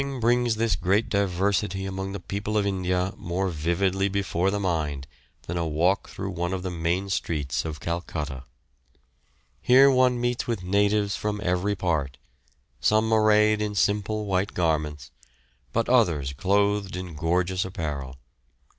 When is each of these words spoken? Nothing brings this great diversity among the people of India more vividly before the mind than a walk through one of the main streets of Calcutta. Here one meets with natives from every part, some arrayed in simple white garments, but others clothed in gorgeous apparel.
Nothing 0.01 0.19
brings 0.19 0.55
this 0.55 0.75
great 0.75 1.09
diversity 1.09 1.85
among 1.85 2.11
the 2.11 2.19
people 2.19 2.57
of 2.57 2.65
India 2.65 3.13
more 3.17 3.49
vividly 3.49 4.09
before 4.09 4.49
the 4.49 4.59
mind 4.59 5.05
than 5.43 5.57
a 5.57 5.67
walk 5.67 6.09
through 6.09 6.31
one 6.31 6.53
of 6.53 6.63
the 6.63 6.71
main 6.71 7.07
streets 7.11 7.65
of 7.65 7.79
Calcutta. 7.79 8.45
Here 9.61 9.91
one 9.91 10.19
meets 10.19 10.47
with 10.47 10.63
natives 10.63 11.15
from 11.15 11.39
every 11.43 11.75
part, 11.75 12.17
some 12.79 13.13
arrayed 13.13 13.61
in 13.61 13.75
simple 13.75 14.25
white 14.25 14.55
garments, 14.55 15.11
but 15.71 15.87
others 15.87 16.33
clothed 16.33 16.95
in 16.95 17.13
gorgeous 17.13 17.63
apparel. 17.63 18.15